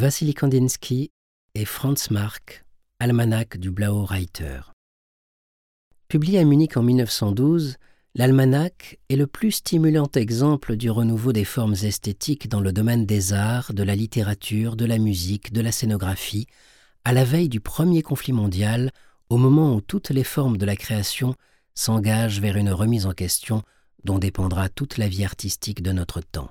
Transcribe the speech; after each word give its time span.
Vassili 0.00 0.32
Kandinsky 0.32 1.10
et 1.54 1.66
Franz 1.66 2.08
Marc, 2.10 2.64
Almanach 3.00 3.58
du 3.58 3.70
Blau 3.70 4.02
Reiter. 4.02 4.60
Publié 6.08 6.38
à 6.38 6.44
Munich 6.44 6.78
en 6.78 6.82
1912, 6.82 7.76
l'almanach 8.14 8.96
est 9.10 9.16
le 9.16 9.26
plus 9.26 9.52
stimulant 9.52 10.08
exemple 10.14 10.76
du 10.76 10.90
renouveau 10.90 11.34
des 11.34 11.44
formes 11.44 11.74
esthétiques 11.82 12.48
dans 12.48 12.62
le 12.62 12.72
domaine 12.72 13.04
des 13.04 13.34
arts, 13.34 13.74
de 13.74 13.82
la 13.82 13.94
littérature, 13.94 14.74
de 14.74 14.86
la 14.86 14.96
musique, 14.96 15.52
de 15.52 15.60
la 15.60 15.70
scénographie, 15.70 16.46
à 17.04 17.12
la 17.12 17.24
veille 17.24 17.50
du 17.50 17.60
premier 17.60 18.00
conflit 18.00 18.32
mondial, 18.32 18.92
au 19.28 19.36
moment 19.36 19.74
où 19.74 19.82
toutes 19.82 20.08
les 20.08 20.24
formes 20.24 20.56
de 20.56 20.64
la 20.64 20.76
création 20.76 21.34
s'engagent 21.74 22.40
vers 22.40 22.56
une 22.56 22.72
remise 22.72 23.04
en 23.04 23.12
question 23.12 23.64
dont 24.04 24.18
dépendra 24.18 24.70
toute 24.70 24.96
la 24.96 25.08
vie 25.08 25.26
artistique 25.26 25.82
de 25.82 25.92
notre 25.92 26.22
temps. 26.22 26.48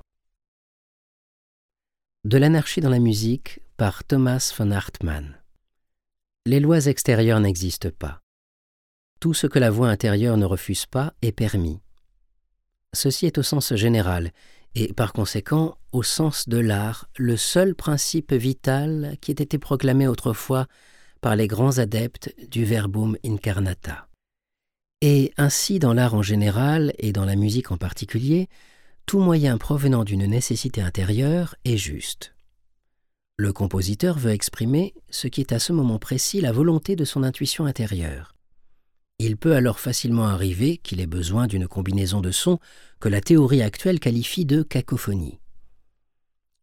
De 2.24 2.36
l'anarchie 2.36 2.82
dans 2.82 2.90
la 2.90 2.98
musique 2.98 3.60
par 3.78 4.04
Thomas 4.04 4.52
von 4.58 4.72
Hartmann. 4.72 5.38
Les 6.44 6.60
lois 6.60 6.84
extérieures 6.84 7.40
n'existent 7.40 7.88
pas. 7.98 8.20
Tout 9.20 9.32
ce 9.32 9.46
que 9.46 9.58
la 9.58 9.70
voix 9.70 9.88
intérieure 9.88 10.36
ne 10.36 10.44
refuse 10.44 10.84
pas 10.84 11.14
est 11.22 11.32
permis. 11.32 11.80
Ceci 12.92 13.24
est 13.24 13.38
au 13.38 13.42
sens 13.42 13.74
général, 13.74 14.32
et 14.74 14.92
par 14.92 15.14
conséquent 15.14 15.78
au 15.92 16.02
sens 16.02 16.46
de 16.46 16.58
l'art, 16.58 17.08
le 17.16 17.38
seul 17.38 17.74
principe 17.74 18.34
vital 18.34 19.16
qui 19.22 19.30
ait 19.30 19.42
été 19.42 19.56
proclamé 19.56 20.06
autrefois 20.06 20.66
par 21.22 21.36
les 21.36 21.46
grands 21.46 21.78
adeptes 21.78 22.34
du 22.50 22.66
verbum 22.66 23.16
incarnata. 23.24 24.08
Et 25.00 25.32
ainsi 25.38 25.78
dans 25.78 25.94
l'art 25.94 26.14
en 26.14 26.22
général 26.22 26.92
et 26.98 27.12
dans 27.12 27.24
la 27.24 27.36
musique 27.36 27.70
en 27.70 27.78
particulier, 27.78 28.50
tout 29.06 29.20
moyen 29.20 29.58
provenant 29.58 30.04
d'une 30.04 30.26
nécessité 30.26 30.80
intérieure 30.80 31.56
est 31.64 31.76
juste. 31.76 32.34
Le 33.36 33.54
compositeur 33.54 34.18
veut 34.18 34.32
exprimer 34.32 34.92
ce 35.08 35.26
qui 35.26 35.40
est 35.40 35.52
à 35.52 35.58
ce 35.58 35.72
moment 35.72 35.98
précis 35.98 36.42
la 36.42 36.52
volonté 36.52 36.94
de 36.94 37.06
son 37.06 37.22
intuition 37.22 37.64
intérieure. 37.64 38.34
Il 39.18 39.36
peut 39.36 39.54
alors 39.54 39.80
facilement 39.80 40.26
arriver 40.26 40.76
qu'il 40.76 41.00
ait 41.00 41.06
besoin 41.06 41.46
d'une 41.46 41.66
combinaison 41.66 42.20
de 42.20 42.30
sons 42.30 42.58
que 43.00 43.08
la 43.08 43.20
théorie 43.20 43.62
actuelle 43.62 43.98
qualifie 43.98 44.44
de 44.44 44.62
cacophonie. 44.62 45.40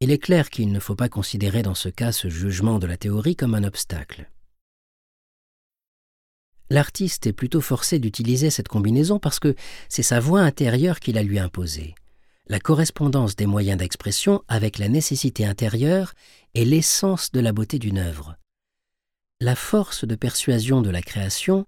Il 0.02 0.12
est 0.12 0.20
clair 0.20 0.52
qu'il 0.52 0.72
ne 0.72 0.80
faut 0.80 0.96
pas 0.96 1.10
considérer 1.10 1.64
dans 1.64 1.74
ce 1.74 1.90
cas 1.90 2.12
ce 2.12 2.30
jugement 2.30 2.78
de 2.78 2.86
la 2.86 2.98
théorie 2.98 3.36
comme 3.36 3.56
un 3.56 3.64
obstacle. 3.64 4.30
L'artiste 6.70 7.26
est 7.26 7.34
plutôt 7.34 7.62
forcé 7.62 7.98
d'utiliser 7.98 8.52
cette 8.52 8.68
combinaison 8.68 9.18
parce 9.18 9.40
que 9.40 9.56
c'est 9.90 10.04
sa 10.04 10.20
voix 10.20 10.42
intérieure 10.42 11.00
qui 11.00 11.12
la 11.12 11.24
lui 11.24 11.40
imposée 11.40 11.96
la 12.50 12.60
correspondance 12.60 13.36
des 13.36 13.46
moyens 13.46 13.78
d'expression 13.78 14.44
avec 14.48 14.78
la 14.78 14.88
nécessité 14.88 15.46
intérieure 15.46 16.14
est 16.56 16.64
l'essence 16.64 17.32
de 17.32 17.40
la 17.40 17.52
beauté 17.52 17.78
d'une 17.78 17.98
œuvre. 17.98 18.38
La 19.42 19.56
force 19.56 20.06
de 20.06 20.16
persuasion 20.16 20.82
de 20.82 20.90
la 20.90 21.02
création, 21.02 21.66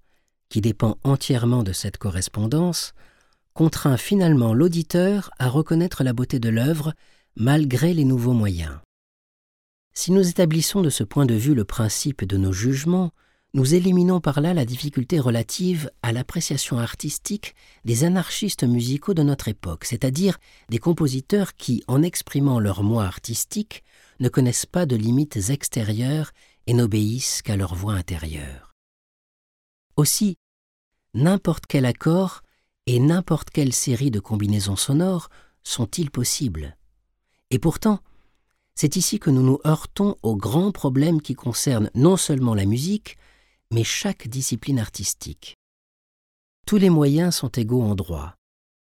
qui 0.47 0.61
dépend 0.61 0.97
entièrement 1.03 1.63
de 1.63 1.73
cette 1.73 1.97
correspondance, 1.97 2.93
contraint 3.53 3.97
finalement 3.97 4.53
l'auditeur 4.53 5.31
à 5.37 5.49
reconnaître 5.49 6.03
la 6.03 6.13
beauté 6.13 6.39
de 6.39 6.49
l'œuvre 6.49 6.93
malgré 7.35 7.93
les 7.93 8.05
nouveaux 8.05 8.33
moyens. 8.33 8.77
Si 9.93 10.11
nous 10.11 10.27
établissons 10.27 10.81
de 10.81 10.89
ce 10.89 11.03
point 11.03 11.25
de 11.25 11.33
vue 11.33 11.55
le 11.55 11.65
principe 11.65 12.23
de 12.23 12.37
nos 12.37 12.53
jugements, 12.53 13.11
nous 13.53 13.73
éliminons 13.73 14.21
par 14.21 14.41
là 14.41 14.53
la 14.53 14.65
difficulté 14.65 15.19
relative 15.19 15.89
à 16.03 16.11
l'appréciation 16.11 16.77
artistique 16.77 17.55
des 17.83 18.03
anarchistes 18.03 18.63
musicaux 18.63 19.15
de 19.15 19.23
notre 19.23 19.47
époque, 19.47 19.85
c'est-à-dire 19.85 20.37
des 20.69 20.77
compositeurs 20.77 21.55
qui, 21.55 21.83
en 21.87 22.03
exprimant 22.03 22.59
leur 22.59 22.83
moi 22.83 23.05
artistique, 23.05 23.83
ne 24.19 24.29
connaissent 24.29 24.67
pas 24.67 24.85
de 24.85 24.95
limites 24.95 25.49
extérieures 25.49 26.31
et 26.67 26.73
n'obéissent 26.73 27.41
qu'à 27.41 27.55
leur 27.55 27.73
voix 27.73 27.93
intérieure. 27.93 28.75
Aussi, 29.95 30.37
n'importe 31.15 31.65
quel 31.65 31.85
accord 31.85 32.41
et 32.85 32.99
n'importe 32.99 33.49
quelle 33.49 33.73
série 33.73 34.11
de 34.11 34.19
combinaisons 34.19 34.75
sonores 34.75 35.29
sont-ils 35.63 36.11
possibles? 36.11 36.77
Et 37.49 37.57
pourtant, 37.57 37.99
c'est 38.75 38.95
ici 38.95 39.19
que 39.19 39.31
nous 39.31 39.41
nous 39.41 39.59
heurtons 39.65 40.15
aux 40.21 40.35
grands 40.35 40.71
problèmes 40.71 41.21
qui 41.21 41.33
concernent 41.33 41.89
non 41.95 42.15
seulement 42.15 42.53
la 42.53 42.65
musique, 42.65 43.17
mais 43.71 43.83
chaque 43.83 44.27
discipline 44.27 44.79
artistique. 44.79 45.55
Tous 46.65 46.77
les 46.77 46.89
moyens 46.89 47.35
sont 47.35 47.49
égaux 47.49 47.81
en 47.81 47.95
droit, 47.95 48.35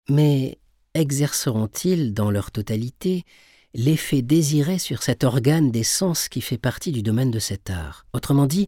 mais 0.10 0.60
exerceront-ils 0.94 2.14
dans 2.14 2.32
leur 2.32 2.52
totalité 2.52 3.24
l'effet 3.74 4.22
désiré 4.22 4.78
sur 4.78 5.02
cet 5.02 5.24
organe 5.24 5.72
des 5.72 5.84
sens 5.84 6.30
qui 6.30 6.42
fait 6.42 6.58
partie 6.58 6.92
du 6.92 7.02
domaine 7.02 7.32
de 7.32 7.40
cet 7.40 7.70
art? 7.70 8.06
Autrement 8.14 8.46
dit, 8.46 8.68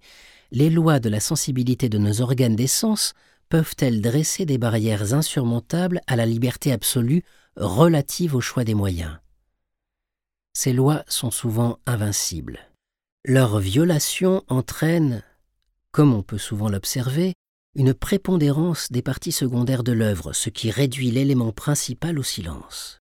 les 0.52 0.70
lois 0.70 1.00
de 1.00 1.10
la 1.10 1.20
sensibilité 1.20 1.90
de 1.90 1.98
nos 1.98 2.22
organes 2.22 2.56
des 2.56 2.68
sens 2.68 3.14
peuvent-elles 3.50 4.02
dresser 4.02 4.46
des 4.46 4.58
barrières 4.58 5.14
insurmontables 5.14 6.02
à 6.08 6.16
la 6.16 6.26
liberté 6.26 6.72
absolue 6.72 7.24
relative 7.56 8.36
au 8.36 8.42
choix 8.42 8.64
des 8.64 8.74
moyens? 8.74 9.18
Ces 10.54 10.74
lois 10.74 11.04
sont 11.08 11.32
souvent 11.32 11.80
invincibles. 11.86 12.60
Leur 13.26 13.60
violation 13.60 14.44
entraîne, 14.48 15.24
comme 15.96 16.14
on 16.14 16.24
peut 16.24 16.38
souvent 16.38 16.68
l'observer, 16.68 17.36
une 17.74 17.94
prépondérance 17.94 18.92
des 18.92 19.02
parties 19.02 19.32
secondaires 19.32 19.82
de 19.82 19.94
l'œuvre, 19.94 20.34
ce 20.34 20.50
qui 20.50 20.70
réduit 20.70 21.10
l'élément 21.10 21.54
principal 21.54 22.20
au 22.20 22.24
silence. 22.24 23.00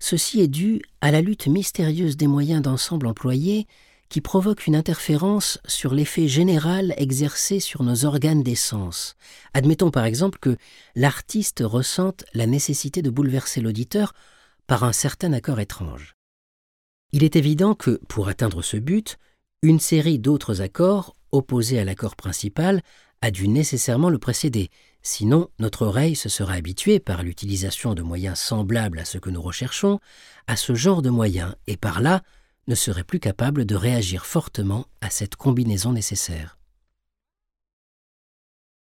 Ceci 0.00 0.40
est 0.40 0.46
dû 0.46 0.80
à 1.00 1.10
la 1.10 1.20
lutte 1.20 1.48
mystérieuse 1.48 2.16
des 2.16 2.28
moyens 2.28 2.62
d'ensemble 2.62 3.08
employés 3.08 3.66
qui 4.10 4.20
provoque 4.20 4.68
une 4.68 4.76
interférence 4.76 5.58
sur 5.66 5.92
l'effet 5.92 6.28
général 6.28 6.94
exercé 6.98 7.58
sur 7.58 7.82
nos 7.82 8.04
organes 8.04 8.44
des 8.44 8.54
sens. 8.54 9.16
Admettons 9.52 9.90
par 9.90 10.04
exemple 10.04 10.38
que 10.40 10.56
l'artiste 10.94 11.64
ressente 11.66 12.24
la 12.32 12.46
nécessité 12.46 13.02
de 13.02 13.10
bouleverser 13.10 13.60
l'auditeur 13.60 14.12
par 14.68 14.84
un 14.84 14.92
certain 14.92 15.32
accord 15.32 15.58
étrange. 15.58 16.14
Il 17.10 17.24
est 17.24 17.34
évident 17.34 17.74
que, 17.74 18.00
pour 18.06 18.28
atteindre 18.28 18.62
ce 18.62 18.76
but, 18.76 19.18
une 19.62 19.80
série 19.80 20.20
d'autres 20.20 20.60
accords 20.60 21.16
opposé 21.34 21.78
à 21.78 21.84
l'accord 21.84 22.16
principal 22.16 22.82
a 23.20 23.30
dû 23.30 23.48
nécessairement 23.48 24.10
le 24.10 24.18
précéder, 24.18 24.70
sinon 25.02 25.48
notre 25.58 25.86
oreille 25.86 26.16
se 26.16 26.28
serait 26.28 26.58
habituée, 26.58 27.00
par 27.00 27.22
l'utilisation 27.22 27.94
de 27.94 28.02
moyens 28.02 28.38
semblables 28.38 28.98
à 28.98 29.04
ce 29.04 29.18
que 29.18 29.30
nous 29.30 29.42
recherchons, 29.42 30.00
à 30.46 30.56
ce 30.56 30.74
genre 30.74 31.02
de 31.02 31.10
moyens, 31.10 31.54
et 31.66 31.76
par 31.76 32.00
là 32.00 32.22
ne 32.66 32.74
serait 32.74 33.04
plus 33.04 33.20
capable 33.20 33.64
de 33.64 33.74
réagir 33.74 34.26
fortement 34.26 34.86
à 35.00 35.10
cette 35.10 35.36
combinaison 35.36 35.92
nécessaire. 35.92 36.58